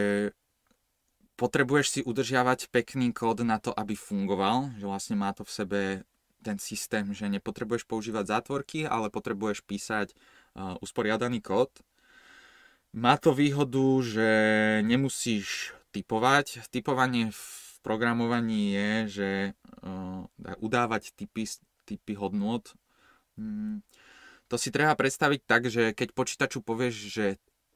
potrebuješ 1.35 1.87
si 1.87 1.99
udržiavať 2.01 2.71
pekný 2.71 3.11
kód 3.11 3.43
na 3.43 3.59
to, 3.59 3.75
aby 3.75 3.95
fungoval, 3.95 4.71
že 4.79 4.85
vlastne 4.87 5.15
má 5.19 5.35
to 5.35 5.43
v 5.43 5.51
sebe 5.51 5.81
ten 6.45 6.61
systém, 6.61 7.09
že 7.11 7.25
nepotrebuješ 7.25 7.89
používať 7.89 8.29
zátvorky, 8.29 8.85
ale 8.85 9.09
potrebuješ 9.09 9.65
písať 9.65 10.13
uh, 10.13 10.77
usporiadaný 10.79 11.41
kód. 11.41 11.73
Má 12.95 13.17
to 13.17 13.35
výhodu, 13.35 13.99
že 14.05 14.29
nemusíš 14.85 15.73
typovať. 15.89 16.69
Typovanie 16.69 17.33
v 17.33 17.43
programovaní 17.81 18.71
je, 18.71 18.91
že 19.09 19.29
uh, 19.81 20.29
udávať 20.61 21.11
typy, 21.17 21.49
typy 21.83 22.13
hodnot. 22.13 22.77
Hmm. 23.35 23.83
To 24.47 24.61
si 24.61 24.69
treba 24.69 24.93
predstaviť 24.93 25.41
tak, 25.43 25.67
že 25.67 25.91
keď 25.97 26.13
počítaču 26.13 26.61
povieš, 26.61 26.95
že 27.09 27.25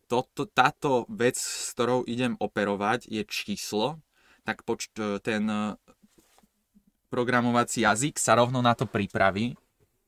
toto, 0.10 0.50
táto 0.50 1.06
vec, 1.06 1.38
s 1.38 1.70
ktorou 1.78 2.02
idem 2.10 2.34
operovať, 2.42 3.06
je 3.06 3.22
číslo, 3.30 4.02
tak 4.42 4.66
poč- 4.66 4.90
ten 5.22 5.46
e, 5.46 5.78
programovací 7.14 7.86
jazyk 7.86 8.18
sa 8.18 8.34
rovno 8.34 8.66
na 8.66 8.74
to 8.74 8.90
pripraví. 8.90 9.54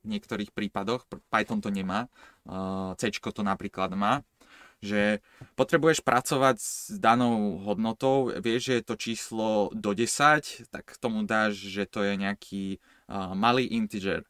V 0.02 0.08
niektorých 0.10 0.50
prípadoch, 0.50 1.06
Python 1.30 1.62
to 1.62 1.70
nemá, 1.70 2.10
e, 2.50 2.98
C 2.98 3.14
to 3.14 3.46
napríklad 3.46 3.94
má, 3.94 4.26
že 4.82 5.22
potrebuješ 5.54 6.02
pracovať 6.02 6.58
s 6.58 6.98
danou 6.98 7.62
hodnotou, 7.62 8.34
vieš, 8.42 8.74
že 8.74 8.74
je 8.82 8.84
to 8.84 8.96
číslo 8.98 9.50
do 9.78 9.94
10, 9.94 10.66
tak 10.74 10.98
tomu 10.98 11.22
dáš, 11.30 11.62
že 11.62 11.86
to 11.86 12.02
je 12.02 12.18
nejaký 12.18 12.66
malý 13.38 13.70
integer. 13.70 14.26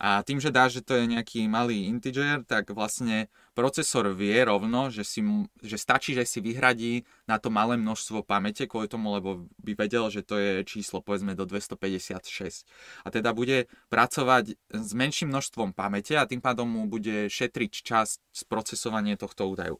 A 0.00 0.24
tým, 0.24 0.40
že 0.40 0.48
dáš, 0.48 0.80
že 0.80 0.86
to 0.88 0.96
je 0.96 1.04
nejaký 1.04 1.44
malý 1.44 1.84
integer, 1.84 2.40
tak 2.48 2.72
vlastne 2.72 3.28
procesor 3.52 4.08
vie 4.16 4.32
rovno, 4.40 4.88
že, 4.88 5.04
si, 5.04 5.20
že 5.60 5.76
stačí, 5.76 6.16
že 6.16 6.24
si 6.24 6.40
vyhradí 6.40 7.04
na 7.28 7.36
to 7.36 7.52
malé 7.52 7.76
množstvo 7.76 8.24
pamäte 8.24 8.64
kvôli 8.64 8.88
tomu, 8.88 9.12
lebo 9.12 9.44
by 9.60 9.76
vedel, 9.76 10.08
že 10.08 10.24
to 10.24 10.40
je 10.40 10.64
číslo 10.64 11.04
povedzme 11.04 11.36
do 11.36 11.44
256. 11.44 12.64
A 13.04 13.08
teda 13.12 13.36
bude 13.36 13.68
pracovať 13.92 14.56
s 14.72 14.90
menším 14.96 15.36
množstvom 15.36 15.76
pamäte 15.76 16.16
a 16.16 16.24
tým 16.24 16.40
pádom 16.40 16.64
mu 16.64 16.88
bude 16.88 17.28
šetriť 17.28 17.72
čas 17.84 18.24
z 18.32 18.42
procesovania 18.48 19.20
tohto 19.20 19.52
údaju. 19.52 19.76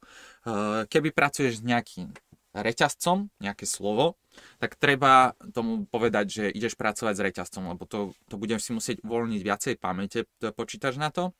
Keby 0.84 1.16
pracuješ 1.16 1.64
s 1.64 1.66
nejakým 1.66 2.12
reťazcom, 2.52 3.30
nejaké 3.40 3.64
slovo, 3.64 4.18
tak 4.58 4.76
treba 4.76 5.34
tomu 5.52 5.88
povedať, 5.88 6.26
že 6.28 6.44
ideš 6.50 6.76
pracovať 6.76 7.14
s 7.16 7.24
reťazcom, 7.24 7.72
lebo 7.72 7.84
to, 7.88 8.12
to 8.28 8.36
budem 8.36 8.60
si 8.60 8.74
musieť 8.74 9.00
uvoľniť 9.04 9.40
viacej 9.40 9.74
pamäte, 9.80 10.28
počítaš 10.54 11.00
na 11.00 11.08
to. 11.08 11.32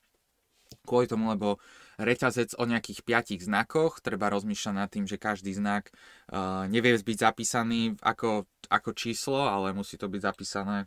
Kvôli 0.87 1.11
tomu, 1.11 1.35
lebo 1.35 1.59
reťazec 1.99 2.55
o 2.55 2.63
nejakých 2.63 3.03
piatich 3.03 3.43
znakoch, 3.43 3.99
treba 3.99 4.31
rozmýšľať 4.31 4.75
nad 4.75 4.87
tým, 4.87 5.03
že 5.03 5.19
každý 5.19 5.51
znak 5.51 5.91
uh, 6.31 6.71
nevie 6.71 6.95
byť 6.95 7.19
zapísaný 7.19 7.99
ako, 7.99 8.47
ako 8.71 8.91
číslo, 8.95 9.51
ale 9.51 9.75
musí 9.75 9.99
to 9.99 10.07
byť 10.07 10.23
zapísané. 10.23 10.87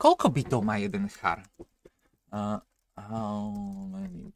Koľko 0.00 0.32
bytov 0.32 0.64
má 0.64 0.80
jeden 0.80 1.12
char? 1.12 1.44
Uh, 2.32 2.56
how 2.96 3.52
many 3.92 4.32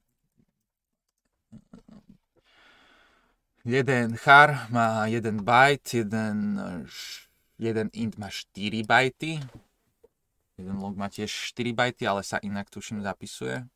jeden 3.64 4.16
char 4.16 4.68
má 4.70 5.06
jeden 5.06 5.44
byte, 5.44 5.94
jeden, 5.94 6.60
jeden 7.58 7.88
int 7.92 8.18
má 8.18 8.28
4 8.30 8.82
bajty. 8.84 9.40
Jeden 10.54 10.76
log 10.78 10.94
má 10.94 11.10
tiež 11.10 11.32
4 11.56 11.72
bajty, 11.72 12.06
ale 12.06 12.22
sa 12.22 12.38
inak 12.38 12.70
tuším 12.70 13.02
zapisuje. 13.02 13.66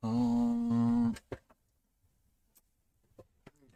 Um, 0.00 1.12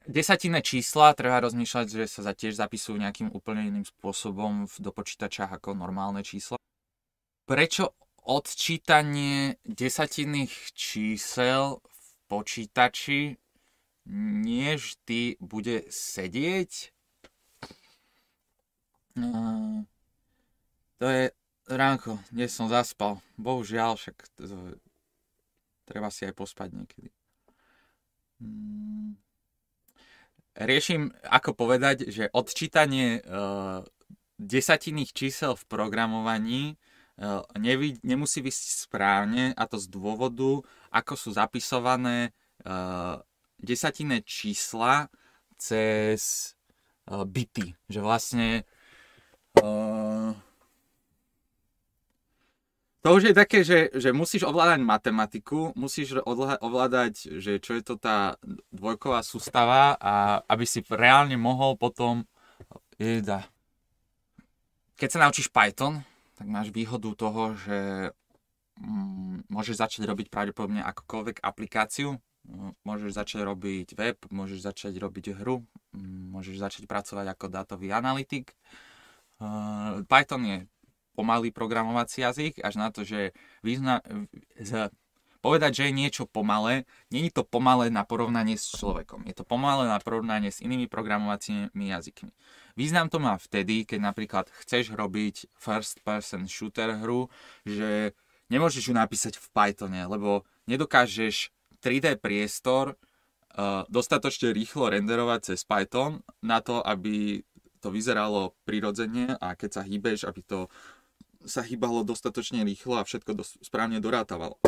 desatinné 0.07 0.63
čísla 0.63 1.19
treba 1.19 1.43
rozmýšľať, 1.43 1.87
že 1.91 2.05
sa 2.07 2.33
tiež 2.33 2.55
zapisujú 2.57 2.95
nejakým 2.95 3.35
úplne 3.35 3.67
iným 3.67 3.85
spôsobom 3.85 4.71
v 4.71 4.77
dopočítačách 4.79 5.51
ako 5.59 5.75
normálne 5.75 6.23
čísla. 6.23 6.57
Prečo 7.43 7.99
odčítanie 8.23 9.59
desatinných 9.67 10.55
čísel 10.79 11.83
v 11.83 12.07
počítači 12.31 13.42
nie 14.07 14.75
vždy 14.75 15.39
bude 15.39 15.87
sedieť. 15.89 16.91
To 20.99 21.07
je 21.07 21.35
ránko, 21.69 22.19
dnes 22.31 22.51
som 22.51 22.67
zaspal. 22.71 23.21
Bohužiaľ, 23.37 23.99
však 23.99 24.17
to, 24.39 24.79
treba 25.85 26.09
si 26.09 26.25
aj 26.27 26.35
pospať 26.35 26.69
niekedy. 26.73 27.09
Hmm. 28.43 29.19
Riešim, 30.53 31.09
ako 31.25 31.57
povedať, 31.57 32.13
že 32.13 32.29
odčítanie 32.29 33.25
uh, 33.25 33.81
desatinných 34.37 35.17
čísel 35.17 35.57
v 35.57 35.65
programovaní 35.65 36.77
uh, 37.17 37.41
nevy, 37.57 37.97
nemusí 38.05 38.45
byť 38.45 38.55
správne 38.85 39.57
a 39.57 39.63
to 39.65 39.81
z 39.81 39.89
dôvodu, 39.89 40.61
ako 40.93 41.15
sú 41.17 41.33
zapisované 41.33 42.37
uh, 42.69 43.25
desatinné 43.63 44.27
čísla 44.27 45.09
cez 45.57 46.53
uh, 47.09 47.23
byty. 47.23 47.79
Že 47.89 48.01
vlastne 48.03 48.47
uh, 49.63 50.35
to 53.03 53.19
už 53.19 53.23
je 53.31 53.35
také, 53.35 53.67
že, 53.67 53.91
že 53.99 54.15
musíš 54.15 54.47
ovládať 54.47 54.79
matematiku, 54.79 55.75
musíš 55.75 56.23
ovládať, 56.63 57.43
že 57.43 57.59
čo 57.59 57.75
je 57.75 57.83
to 57.83 57.99
tá 57.99 58.39
dvojková 58.71 59.27
sústava 59.27 59.99
a 59.99 60.47
aby 60.47 60.63
si 60.63 60.87
reálne 60.87 61.35
mohol 61.35 61.75
potom 61.75 62.23
jeda. 63.03 63.43
Keď 64.95 65.09
sa 65.11 65.19
naučíš 65.27 65.51
Python, 65.51 66.07
tak 66.39 66.47
máš 66.47 66.71
výhodu 66.71 67.11
toho, 67.19 67.59
že 67.59 67.79
mm, 68.79 69.51
môžeš 69.51 69.83
začať 69.83 70.07
robiť 70.07 70.31
pravdepodobne 70.31 70.87
akokoľvek 70.87 71.43
aplikáciu, 71.43 72.23
môžeš 72.83 73.15
začať 73.15 73.41
robiť 73.47 73.95
web, 73.95 74.19
môžeš 74.31 74.61
začať 74.63 74.99
robiť 74.99 75.39
hru, 75.39 75.63
môžeš 76.35 76.59
začať 76.59 76.85
pracovať 76.91 77.27
ako 77.33 77.47
dátový 77.47 77.95
analytik. 77.95 78.55
Python 80.07 80.43
je 80.47 80.59
pomalý 81.13 81.53
programovací 81.53 82.25
jazyk, 82.25 82.65
až 82.65 82.75
na 82.81 82.89
to, 82.89 83.05
že 83.05 83.37
význa, 83.61 84.01
povedať, 85.43 85.83
že 85.83 85.85
je 85.91 85.99
niečo 85.99 86.25
pomalé, 86.25 86.87
není 87.11 87.29
to 87.29 87.43
pomalé 87.43 87.91
na 87.91 88.07
porovnanie 88.07 88.55
s 88.55 88.71
človekom. 88.79 89.27
Je 89.27 89.35
to 89.35 89.43
pomalé 89.43 89.91
na 89.91 89.99
porovnanie 89.99 90.55
s 90.55 90.63
inými 90.63 90.87
programovacími 90.87 91.85
jazykmi. 91.91 92.31
Význam 92.79 93.11
to 93.11 93.19
má 93.19 93.37
vtedy, 93.37 93.85
keď 93.85 94.01
napríklad 94.01 94.47
chceš 94.63 94.95
robiť 94.95 95.51
first 95.59 96.01
person 96.07 96.47
shooter 96.47 96.97
hru, 97.03 97.29
že 97.67 98.17
nemôžeš 98.49 98.89
ju 98.89 98.95
napísať 98.95 99.37
v 99.37 99.47
Pythone, 99.53 100.07
lebo 100.07 100.47
nedokážeš 100.71 101.51
3D 101.83 102.23
priestor 102.23 102.95
uh, 102.95 103.83
dostatočne 103.91 104.55
rýchlo 104.55 104.95
renderovať 104.95 105.53
cez 105.53 105.67
Python 105.67 106.23
na 106.41 106.63
to, 106.63 106.79
aby 106.79 107.43
to 107.83 107.91
vyzeralo 107.91 108.55
prirodzene 108.63 109.35
a 109.43 109.59
keď 109.59 109.71
sa 109.75 109.83
hýbeš, 109.83 110.23
aby 110.31 110.41
to 110.47 110.71
sa 111.43 111.67
hýbalo 111.67 112.07
dostatočne 112.07 112.63
rýchlo 112.63 113.03
a 113.03 113.03
všetko 113.03 113.35
dos- 113.35 113.59
správne 113.59 113.99
dorátavalo. 113.99 114.63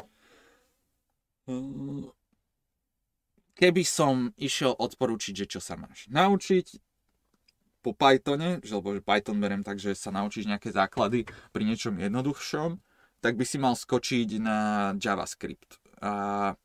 keby 3.54 3.82
som 3.86 4.34
išiel 4.34 4.74
odporučiť, 4.74 5.46
že 5.46 5.46
čo 5.46 5.60
sa 5.62 5.78
máš 5.78 6.10
naučiť 6.10 6.82
po 7.84 7.92
Pythone, 7.92 8.64
že 8.64 8.74
lebo 8.74 8.96
Python 8.98 9.38
beriem 9.38 9.62
tak, 9.62 9.76
že 9.78 9.94
sa 9.94 10.10
naučíš 10.10 10.48
nejaké 10.48 10.72
základy 10.72 11.28
pri 11.52 11.62
niečom 11.62 11.94
jednoduchšom, 12.00 12.80
tak 13.20 13.36
by 13.36 13.44
si 13.44 13.60
mal 13.60 13.76
skočiť 13.76 14.28
na 14.40 14.56
JavaScript. 14.96 15.78
A 16.00 16.56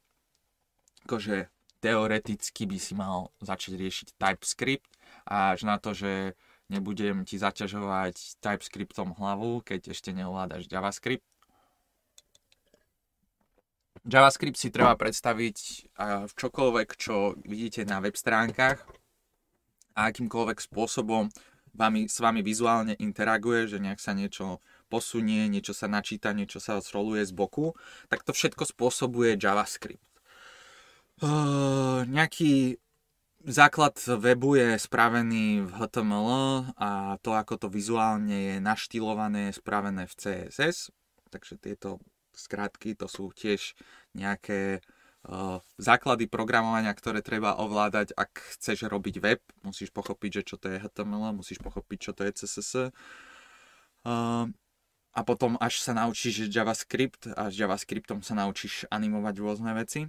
akože 1.09 1.49
teoreticky 1.81 2.69
by 2.69 2.77
si 2.77 2.93
mal 2.93 3.33
začať 3.41 3.81
riešiť 3.81 4.07
TypeScript 4.21 4.93
a 5.25 5.57
až 5.57 5.65
na 5.65 5.81
to, 5.81 5.97
že 5.97 6.37
nebudem 6.69 7.25
ti 7.25 7.41
zaťažovať 7.41 8.37
TypeScriptom 8.37 9.17
hlavu, 9.17 9.65
keď 9.65 9.89
ešte 9.97 10.13
neovládaš 10.13 10.69
JavaScript. 10.69 11.25
JavaScript 14.05 14.61
si 14.61 14.69
treba 14.69 14.93
predstaviť 14.93 15.57
v 16.29 16.33
čokoľvek, 16.37 16.89
čo 16.93 17.33
vidíte 17.41 17.89
na 17.89 17.97
web 18.05 18.13
stránkach 18.13 18.85
a 19.97 20.13
akýmkoľvek 20.13 20.61
spôsobom 20.61 21.33
vami, 21.73 22.05
s 22.05 22.21
vami 22.21 22.45
vizuálne 22.45 22.93
interaguje, 23.01 23.65
že 23.65 23.81
nejak 23.81 23.97
sa 23.97 24.13
niečo 24.13 24.61
posunie, 24.93 25.49
niečo 25.49 25.73
sa 25.73 25.89
načíta, 25.89 26.37
niečo 26.37 26.61
sa 26.61 26.77
zroluje 26.85 27.25
z 27.25 27.33
boku, 27.33 27.73
tak 28.13 28.21
to 28.21 28.29
všetko 28.29 28.69
spôsobuje 28.69 29.41
JavaScript. 29.41 30.05
Uh, 31.19 32.07
nejaký 32.07 32.79
základ 33.43 33.99
webu 33.99 34.55
je 34.55 34.79
spravený 34.79 35.67
v 35.67 35.71
HTML 35.75 36.27
a 36.79 37.19
to, 37.19 37.35
ako 37.35 37.59
to 37.59 37.67
vizuálne 37.67 38.31
je 38.31 38.55
naštylované, 38.63 39.51
je 39.51 39.59
spravené 39.59 40.07
v 40.07 40.15
CSS. 40.15 40.95
Takže 41.27 41.59
tieto 41.59 41.99
skrátky 42.31 42.95
to 42.95 43.11
sú 43.11 43.35
tiež 43.35 43.75
nejaké 44.15 44.79
uh, 45.27 45.59
základy 45.75 46.31
programovania, 46.31 46.95
ktoré 46.95 47.19
treba 47.19 47.59
ovládať, 47.59 48.15
ak 48.15 48.39
chceš 48.55 48.88
robiť 48.88 49.19
web. 49.19 49.43
Musíš 49.67 49.91
pochopiť, 49.91 50.39
že 50.39 50.43
čo 50.43 50.55
to 50.55 50.71
je 50.71 50.79
HTML, 50.79 51.35
musíš 51.35 51.59
pochopiť, 51.59 51.97
čo 51.99 52.11
to 52.15 52.23
je 52.23 52.31
CSS. 52.31 52.95
Uh, 54.07 54.47
a 55.11 55.19
potom 55.27 55.59
až 55.59 55.83
sa 55.83 55.91
naučíš 55.91 56.47
JavaScript 56.47 57.27
a 57.35 57.51
s 57.51 57.59
JavaScriptom 57.59 58.23
sa 58.23 58.39
naučíš 58.39 58.88
animovať 58.88 59.35
rôzne 59.43 59.75
veci 59.75 60.07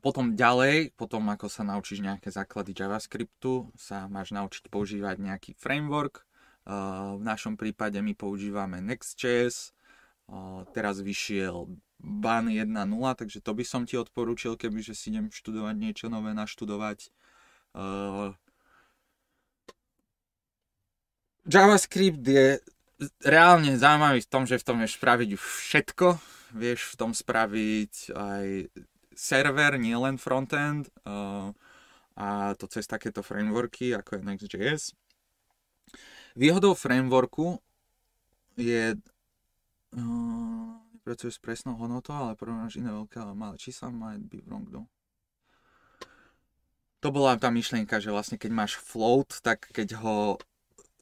potom 0.00 0.36
ďalej, 0.36 0.92
potom 0.94 1.26
ako 1.32 1.46
sa 1.50 1.62
naučíš 1.64 2.04
nejaké 2.04 2.28
základy 2.30 2.76
JavaScriptu, 2.76 3.70
sa 3.76 4.06
máš 4.06 4.32
naučiť 4.32 4.68
používať 4.68 5.16
nejaký 5.20 5.54
framework. 5.56 6.26
v 6.66 7.22
našom 7.22 7.54
prípade 7.54 8.02
my 8.02 8.12
používame 8.18 8.82
Next.js. 8.82 9.70
teraz 10.74 10.98
vyšiel 10.98 11.70
BAN 12.02 12.50
1.0, 12.50 12.66
takže 13.14 13.38
to 13.40 13.52
by 13.54 13.64
som 13.64 13.86
ti 13.86 13.94
odporúčil, 13.94 14.58
kebyže 14.58 14.92
si 14.92 15.14
idem 15.14 15.30
študovať 15.30 15.74
niečo 15.78 16.06
nové, 16.10 16.34
naštudovať. 16.34 17.14
JavaScript 21.46 22.26
je 22.26 22.58
reálne 23.22 23.78
zaujímavý 23.78 24.26
v 24.26 24.30
tom, 24.30 24.42
že 24.50 24.58
v 24.58 24.66
tom 24.66 24.76
vieš 24.82 24.98
spraviť 24.98 25.30
všetko. 25.38 26.06
Vieš 26.56 26.80
v 26.90 26.94
tom 26.98 27.10
spraviť 27.14 27.94
aj 28.10 28.46
server, 29.16 29.80
nielen 29.80 30.20
frontend 30.20 30.92
uh, 31.08 31.50
a 32.16 32.54
to 32.54 32.68
cez 32.68 32.84
takéto 32.84 33.24
frameworky 33.24 33.96
ako 33.96 34.16
je 34.16 34.20
Next.js. 34.22 34.82
Výhodou 36.36 36.76
frameworku 36.76 37.58
je 38.60 38.96
uh, 39.96 40.76
pracuje 41.06 41.30
s 41.30 41.38
presnou 41.38 41.78
hodnotou, 41.78 42.18
ale 42.18 42.34
porovnáš 42.34 42.82
iné 42.82 42.90
veľké 42.90 43.22
ale 43.22 43.38
malé 43.38 43.54
čísla, 43.62 43.94
might 43.94 44.26
be 44.26 44.42
wrong 44.42 44.66
though. 44.66 44.90
To 47.04 47.14
bola 47.14 47.38
tá 47.38 47.54
myšlienka, 47.54 48.02
že 48.02 48.10
vlastne 48.10 48.34
keď 48.34 48.50
máš 48.50 48.74
float, 48.74 49.38
tak 49.38 49.70
keď 49.70 50.02
ho 50.02 50.42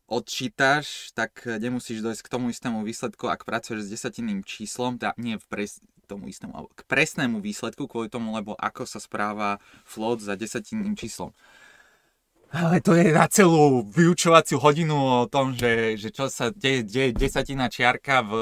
odčítaš, 0.05 1.17
tak 1.17 1.49
nemusíš 1.49 2.05
dojsť 2.05 2.29
k 2.29 2.33
tomu 2.37 2.53
istému 2.53 2.85
výsledku, 2.85 3.33
ak 3.33 3.49
pracuješ 3.49 3.89
s 3.89 3.93
desatinným 3.97 4.45
číslom, 4.45 5.01
teda 5.01 5.17
nie 5.17 5.41
v 5.41 5.47
pres, 5.49 5.81
tomu 6.05 6.29
istému, 6.29 6.53
alebo 6.53 6.71
k 6.77 6.85
presnému 6.85 7.41
výsledku 7.41 7.89
kvôli 7.89 8.13
tomu, 8.13 8.37
lebo 8.37 8.53
ako 8.55 8.85
sa 8.85 9.01
správa 9.01 9.59
float 9.89 10.21
za 10.21 10.37
desatinným 10.37 10.95
číslom. 10.95 11.33
Ale 12.55 12.79
to 12.79 12.95
je 12.95 13.11
na 13.11 13.27
celú 13.27 13.83
vyučovaciu 13.91 14.63
hodinu 14.63 14.95
o 14.95 15.27
tom, 15.27 15.59
že, 15.59 15.99
že 15.99 16.15
čo 16.15 16.31
sa 16.31 16.55
deje, 16.55 16.87
deje 16.87 17.11
desatina 17.11 17.67
čiarka 17.67 18.23
v 18.23 18.35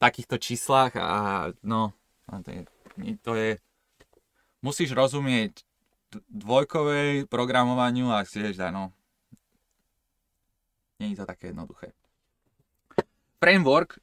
takýchto 0.00 0.40
číslach 0.40 0.96
a 0.96 1.52
no, 1.60 1.92
to 2.40 2.48
je, 2.48 2.60
to 3.20 3.32
je 3.36 3.50
musíš 4.64 4.96
rozumieť 4.96 5.60
dvojkovej 6.32 7.28
programovaniu 7.28 8.08
a 8.08 8.24
vieš, 8.24 8.56
no, 8.72 8.96
nie 11.00 11.12
je 11.12 11.20
to 11.20 11.26
také 11.28 11.50
jednoduché. 11.50 11.92
Framework 13.42 13.98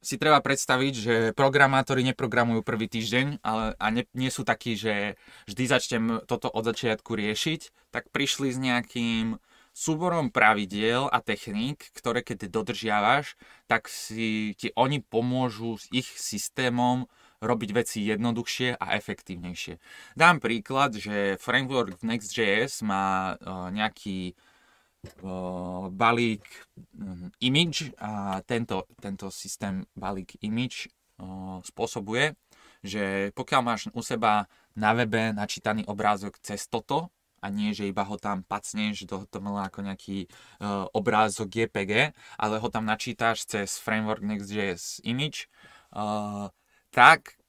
si 0.00 0.16
treba 0.16 0.40
predstaviť, 0.40 0.94
že 0.96 1.14
programátori 1.36 2.00
neprogramujú 2.08 2.64
prvý 2.64 2.88
týždeň 2.88 3.44
ale, 3.44 3.76
a 3.76 3.86
ne, 3.92 4.08
nie 4.16 4.32
sú 4.32 4.48
takí, 4.48 4.74
že 4.74 5.20
vždy 5.44 5.64
začnem 5.68 6.04
toto 6.24 6.48
od 6.48 6.64
začiatku 6.64 7.12
riešiť, 7.12 7.92
tak 7.92 8.08
prišli 8.08 8.48
s 8.48 8.58
nejakým 8.58 9.36
súborom 9.76 10.32
pravidiel 10.34 11.06
a 11.06 11.22
techník, 11.22 11.92
ktoré 11.94 12.24
keď 12.26 12.50
dodržiavaš, 12.50 13.38
tak 13.70 13.86
si 13.86 14.56
ti 14.58 14.74
oni 14.74 15.04
pomôžu 15.04 15.78
s 15.78 15.86
ich 15.94 16.08
systémom 16.16 17.06
robiť 17.40 17.70
veci 17.72 18.04
jednoduchšie 18.04 18.76
a 18.76 19.00
efektívnejšie. 19.00 19.80
Dám 20.12 20.44
príklad, 20.44 20.92
že 20.92 21.40
framework 21.40 22.04
Next.js 22.04 22.84
má 22.84 23.36
uh, 23.40 23.72
nejaký 23.72 24.36
balík 25.90 26.44
hm, 26.96 27.32
image 27.40 27.92
a 27.96 28.40
tento, 28.44 28.84
tento 29.00 29.32
systém 29.32 29.84
balík 29.96 30.36
image 30.44 30.88
spôsobuje, 31.64 32.32
že 32.80 33.28
pokiaľ 33.36 33.60
máš 33.60 33.82
u 33.92 34.00
seba 34.00 34.48
na 34.72 34.96
webe 34.96 35.36
načítaný 35.36 35.84
obrázok 35.84 36.40
cez 36.40 36.64
toto 36.64 37.12
a 37.40 37.48
nie, 37.52 37.76
že 37.76 37.88
iba 37.88 38.04
ho 38.04 38.16
tam 38.16 38.44
pacneš 38.44 39.04
do 39.04 39.20
HTML 39.24 39.68
ako 39.68 39.84
nejaký 39.84 40.28
obrázok 40.96 41.48
JPG, 41.48 42.16
ale 42.40 42.54
ho 42.56 42.68
tam 42.72 42.84
načítaš 42.88 43.44
cez 43.44 43.76
framework 43.80 44.24
Next.js 44.24 45.04
image, 45.04 45.48
tak 46.92 47.39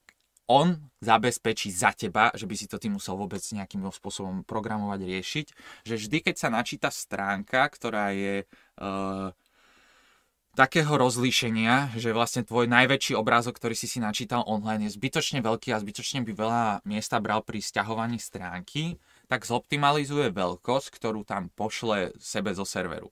on 0.51 0.91
zabezpečí 0.99 1.71
za 1.71 1.95
teba, 1.95 2.35
že 2.35 2.43
by 2.43 2.55
si 2.59 2.67
to 2.67 2.75
ty 2.75 2.91
musel 2.91 3.15
vôbec 3.15 3.39
nejakým 3.39 3.87
spôsobom 3.87 4.43
programovať, 4.43 4.99
riešiť, 5.07 5.47
že 5.87 5.95
vždy, 5.95 6.17
keď 6.27 6.35
sa 6.35 6.49
načíta 6.51 6.91
stránka, 6.91 7.63
ktorá 7.71 8.11
je 8.11 8.43
uh, 8.43 9.31
takého 10.51 10.91
rozlíšenia, 10.99 11.95
že 11.95 12.11
vlastne 12.11 12.43
tvoj 12.43 12.67
najväčší 12.67 13.15
obrázok, 13.15 13.55
ktorý 13.55 13.75
si 13.75 13.87
si 13.87 14.03
načítal 14.03 14.43
online, 14.43 14.91
je 14.91 14.95
zbytočne 14.99 15.39
veľký 15.39 15.71
a 15.71 15.79
zbytočne 15.79 16.27
by 16.27 16.31
veľa 16.35 16.63
miesta 16.83 17.23
bral 17.23 17.39
pri 17.39 17.63
stiahovaní 17.63 18.19
stránky, 18.19 18.99
tak 19.31 19.47
zoptimalizuje 19.47 20.35
veľkosť, 20.35 20.87
ktorú 20.91 21.23
tam 21.23 21.47
pošle 21.55 22.11
sebe 22.19 22.51
zo 22.51 22.67
serveru. 22.67 23.07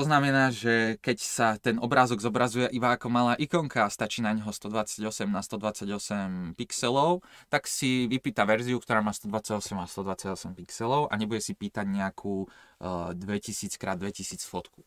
To 0.00 0.08
znamená, 0.08 0.48
že 0.48 0.96
keď 1.04 1.18
sa 1.20 1.48
ten 1.60 1.76
obrázok 1.76 2.24
zobrazuje 2.24 2.72
iba 2.72 2.96
ako 2.96 3.12
malá 3.12 3.36
ikonka 3.36 3.84
a 3.84 3.92
stačí 3.92 4.24
na 4.24 4.32
neho 4.32 4.48
128 4.48 5.04
na 5.28 5.44
128 5.44 6.56
pixelov, 6.56 7.20
tak 7.52 7.68
si 7.68 8.08
vypýta 8.08 8.48
verziu, 8.48 8.80
ktorá 8.80 9.04
má 9.04 9.12
128 9.12 9.60
a 9.76 9.84
128 9.84 10.56
pixelov 10.56 11.12
a 11.12 11.14
nebude 11.20 11.44
si 11.44 11.52
pýtať 11.52 11.84
nejakú 11.84 12.48
uh, 12.48 13.12
2000 13.12 13.76
x 13.76 13.84
2000 14.00 14.40
fotku. 14.40 14.80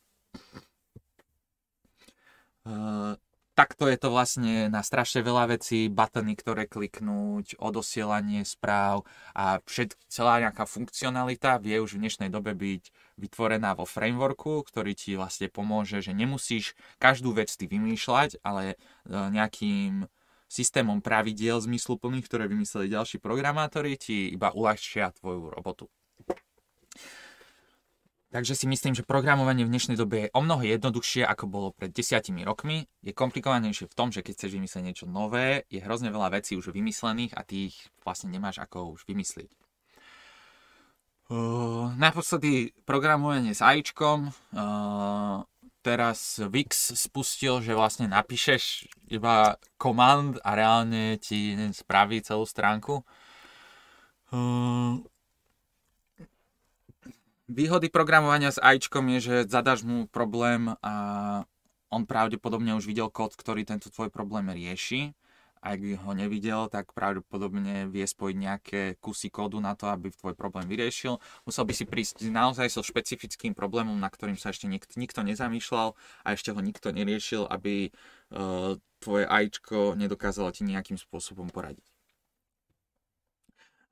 Uh, 2.66 3.14
takto 3.54 3.86
je 3.86 3.98
to 3.98 4.10
vlastne 4.10 4.68
na 4.70 4.82
strašne 4.82 5.22
veľa 5.22 5.58
vecí, 5.58 5.88
buttony, 5.90 6.34
ktoré 6.34 6.66
kliknúť, 6.66 7.58
odosielanie 7.62 8.42
správ 8.46 9.06
a 9.38 9.62
všet, 9.64 9.98
celá 10.10 10.42
nejaká 10.42 10.66
funkcionalita 10.66 11.62
vie 11.62 11.78
už 11.78 11.98
v 11.98 12.02
dnešnej 12.06 12.30
dobe 12.34 12.58
byť 12.58 12.84
vytvorená 13.22 13.78
vo 13.78 13.86
frameworku, 13.86 14.66
ktorý 14.66 14.98
ti 14.98 15.14
vlastne 15.14 15.48
pomôže, 15.54 16.02
že 16.02 16.18
nemusíš 16.18 16.74
každú 16.98 17.38
vec 17.38 17.54
ty 17.54 17.70
vymýšľať, 17.70 18.42
ale 18.42 18.74
e, 18.74 18.76
nejakým 19.10 20.10
systémom 20.50 21.02
pravidiel 21.02 21.62
zmysluplných, 21.62 22.26
ktoré 22.30 22.46
vymysleli 22.46 22.94
ďalší 22.94 23.18
programátori, 23.18 23.98
ti 23.98 24.30
iba 24.30 24.54
uľahčia 24.54 25.14
tvoju 25.18 25.50
robotu. 25.50 25.90
Takže 28.34 28.58
si 28.58 28.66
myslím, 28.66 28.98
že 28.98 29.06
programovanie 29.06 29.62
v 29.62 29.70
dnešnej 29.70 29.94
dobe 29.94 30.26
je 30.26 30.34
o 30.34 30.42
mnoho 30.42 30.66
jednoduchšie, 30.66 31.22
ako 31.22 31.46
bolo 31.46 31.70
pred 31.70 31.94
desiatimi 31.94 32.42
rokmi. 32.42 32.90
Je 33.06 33.14
komplikovanejšie 33.14 33.86
v 33.86 33.94
tom, 33.94 34.10
že 34.10 34.26
keď 34.26 34.34
chceš 34.34 34.58
vymyslieť 34.58 34.84
niečo 34.90 35.06
nové, 35.06 35.70
je 35.70 35.78
hrozne 35.78 36.10
veľa 36.10 36.42
vecí 36.42 36.58
už 36.58 36.74
vymyslených 36.74 37.38
a 37.38 37.46
ty 37.46 37.70
ich 37.70 37.78
vlastne 38.02 38.34
nemáš 38.34 38.58
ako 38.58 38.98
už 38.98 39.06
vymyslieť. 39.06 39.54
Uh, 41.30 41.94
naposledy 41.94 42.74
programovanie 42.90 43.54
s 43.54 43.62
AIčkom. 43.62 44.34
Uh, 44.50 45.46
teraz 45.86 46.42
Wix 46.42 46.98
spustil, 46.98 47.62
že 47.62 47.78
vlastne 47.78 48.10
napíšeš 48.10 48.90
iba 49.14 49.62
command 49.78 50.42
a 50.42 50.58
reálne 50.58 51.22
ti 51.22 51.54
spraví 51.70 52.26
celú 52.26 52.50
stránku. 52.50 53.06
Výhody 57.52 57.92
programovania 57.92 58.52
s 58.52 58.60
AIčkom 58.62 59.04
je, 59.16 59.20
že 59.20 59.36
zadaš 59.52 59.84
mu 59.84 60.08
problém 60.08 60.76
a 60.80 60.94
on 61.92 62.08
pravdepodobne 62.08 62.74
už 62.74 62.88
videl 62.88 63.12
kód, 63.12 63.36
ktorý 63.36 63.68
tento 63.68 63.92
tvoj 63.92 64.10
problém 64.10 64.48
rieši 64.50 65.14
ak 65.64 65.80
ho 66.04 66.12
nevidel, 66.12 66.68
tak 66.68 66.92
pravdepodobne 66.92 67.88
vie 67.88 68.04
spojiť 68.04 68.36
nejaké 68.36 68.82
kusy 69.00 69.32
kódu 69.32 69.64
na 69.64 69.80
to, 69.80 69.88
aby 69.88 70.12
tvoj 70.12 70.36
problém 70.36 70.68
vyriešil. 70.68 71.24
Musel 71.48 71.64
by 71.64 71.74
si 71.74 71.88
prísť 71.88 72.28
naozaj 72.28 72.68
so 72.68 72.84
špecifickým 72.84 73.56
problémom, 73.56 73.96
na 73.96 74.12
ktorým 74.12 74.36
sa 74.36 74.52
ešte 74.52 74.68
nikto, 74.68 75.00
nikto 75.00 75.24
nezamýšľal 75.24 75.96
a 75.96 76.28
ešte 76.36 76.52
ho 76.52 76.60
nikto 76.60 76.92
neriešil, 76.92 77.48
aby 77.48 77.88
uh, 77.90 78.76
tvoje 79.00 79.24
AIčko 79.24 79.96
nedokázalo 79.96 80.52
ti 80.52 80.68
nejakým 80.68 81.00
spôsobom 81.00 81.48
poradiť. 81.48 81.93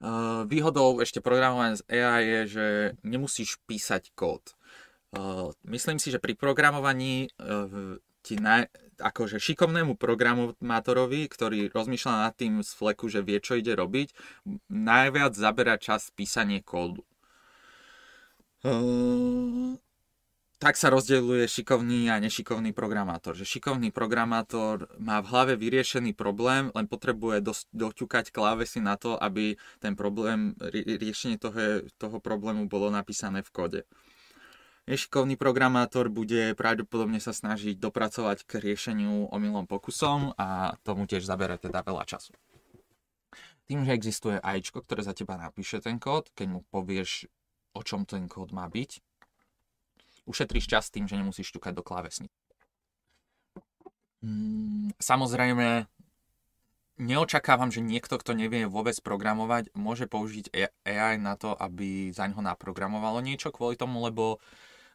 Uh, 0.02 0.50
výhodou 0.50 0.98
ešte 0.98 1.22
programovania 1.22 1.78
z 1.78 1.86
AI 1.94 2.22
je, 2.26 2.42
že 2.50 2.66
nemusíš 3.06 3.62
písať 3.70 4.10
kód. 4.18 4.58
Uh, 5.14 5.54
myslím 5.70 6.02
si, 6.02 6.10
že 6.10 6.18
pri 6.18 6.34
programovaní 6.34 7.30
uh, 7.38 8.02
ti 8.26 8.42
na, 8.42 8.66
akože 8.98 9.38
šikovnému 9.38 10.02
programátorovi, 10.02 11.30
ktorý 11.30 11.70
rozmýšľa 11.70 12.14
nad 12.30 12.34
tým 12.34 12.66
z 12.66 12.72
fleku, 12.74 13.14
že 13.14 13.22
vie, 13.22 13.38
čo 13.42 13.58
ide 13.58 13.78
robiť, 13.78 14.14
najviac 14.70 15.38
zabera 15.38 15.78
čas 15.78 16.10
písanie 16.14 16.66
kódu. 16.66 17.06
Tak 20.62 20.78
sa 20.78 20.94
rozdeľuje 20.94 21.50
šikovný 21.50 22.14
a 22.14 22.22
nešikovný 22.22 22.70
programátor. 22.70 23.34
Že 23.34 23.58
šikovný 23.58 23.90
programátor 23.90 24.94
má 25.02 25.18
v 25.18 25.34
hlave 25.34 25.54
vyriešený 25.58 26.14
problém, 26.14 26.70
len 26.78 26.86
potrebuje 26.86 27.42
dos- 27.42 27.66
doťukať 27.74 28.30
klávesy 28.30 28.78
na 28.78 28.94
to, 28.94 29.18
aby 29.18 29.58
ten 29.82 29.98
problém, 29.98 30.54
riešenie 30.86 31.42
toho, 31.42 31.90
toho 31.98 32.22
problému 32.22 32.70
bolo 32.70 32.94
napísané 32.94 33.42
v 33.42 33.50
kóde. 33.50 33.80
Nešikovný 34.86 35.34
programátor 35.34 36.14
bude 36.14 36.54
pravdepodobne 36.54 37.18
sa 37.18 37.34
snažiť 37.34 37.82
dopracovať 37.82 38.46
k 38.46 38.62
riešeniu 38.62 39.34
omylom 39.34 39.66
pokusom 39.66 40.38
a 40.38 40.78
tomu 40.86 41.10
tiež 41.10 41.26
zabere 41.26 41.58
teda 41.58 41.82
veľa 41.82 42.06
času. 42.06 42.38
Tým, 43.66 43.82
že 43.82 43.98
existuje 43.98 44.38
AIčko, 44.38 44.86
ktoré 44.86 45.02
za 45.02 45.18
teba 45.18 45.42
napíše 45.42 45.82
ten 45.82 45.98
kód, 45.98 46.30
keď 46.38 46.48
mu 46.54 46.62
povieš, 46.70 47.26
o 47.74 47.82
čom 47.82 48.06
ten 48.06 48.30
kód 48.30 48.54
má 48.54 48.70
byť, 48.70 49.11
ušetríš 50.26 50.66
čas 50.70 50.94
tým, 50.94 51.10
že 51.10 51.18
nemusíš 51.18 51.54
ťukať 51.56 51.74
do 51.76 51.84
klávesnice. 51.84 52.34
Mm, 54.22 54.94
samozrejme, 55.02 55.90
neočakávam, 57.02 57.74
že 57.74 57.82
niekto, 57.82 58.22
kto 58.22 58.38
nevie 58.38 58.70
vôbec 58.70 58.94
programovať, 59.02 59.74
môže 59.74 60.06
použiť 60.06 60.54
AI 60.86 61.18
na 61.18 61.34
to, 61.34 61.58
aby 61.58 62.14
za 62.14 62.30
ňo 62.30 62.46
naprogramovalo 62.46 63.22
niečo 63.26 63.50
kvôli 63.50 63.74
tomu, 63.74 64.06
lebo 64.06 64.38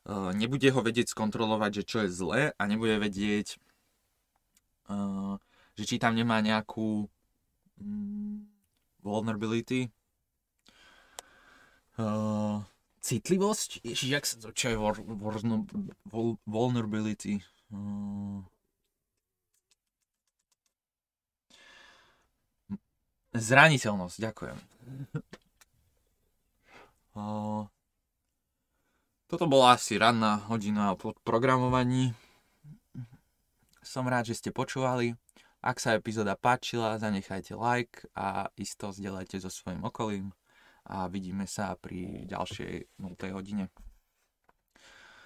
Eh, 0.06 0.30
nebude 0.38 0.70
ho 0.70 0.80
vedieť 0.86 1.10
skontrolovať, 1.10 1.82
že 1.82 1.86
čo 1.90 1.96
je 2.06 2.14
zlé 2.14 2.40
a 2.54 2.62
nebude 2.70 2.94
vedieť, 3.02 3.58
uh, 4.86 5.34
že 5.74 5.82
či 5.82 5.98
tam 5.98 6.14
nemá 6.14 6.38
nejakú 6.38 7.10
um, 7.82 8.46
vulnerability, 9.02 9.90
uh, 11.98 12.62
citlivosť, 13.06 13.86
ježiš, 13.86 14.08
jak 14.10 14.24
sa 14.26 14.36
to, 14.42 14.50
čo 14.50 14.74
je 14.74 14.76
vor, 14.76 14.98
vol, 16.10 16.34
vulnerability? 16.42 17.38
Uh, 17.70 18.42
zraniteľnosť, 23.30 24.16
ďakujem. 24.18 24.58
uh, 27.14 27.62
Toto 29.26 29.46
bola 29.46 29.78
asi 29.78 29.98
ranná 29.98 30.42
hodina 30.50 30.94
o 30.94 30.98
programovaní. 31.22 32.10
Som 33.82 34.10
rád, 34.10 34.30
že 34.30 34.38
ste 34.38 34.50
počúvali. 34.50 35.14
Ak 35.62 35.82
sa 35.82 35.98
epizóda 35.98 36.38
páčila, 36.38 36.98
zanechajte 36.98 37.58
like 37.58 38.06
a 38.14 38.50
isto 38.54 38.90
zdieľajte 38.90 39.42
so 39.42 39.50
svojím 39.50 39.82
okolím 39.82 40.30
a 40.86 41.10
vidíme 41.10 41.46
sa 41.50 41.74
pri 41.74 42.26
ďalšej 42.30 43.02
0. 43.02 43.14
hodine. 43.34 43.70